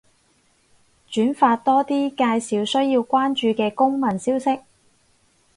[1.11, 2.23] 轉發多啲介
[2.57, 4.61] 紹需要關注嘅公民消息